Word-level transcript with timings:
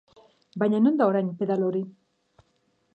Baina 0.59 0.77
non 0.83 0.97
da 0.99 1.07
orain 1.11 1.29
pedalo 1.39 1.65
hori? 1.69 1.83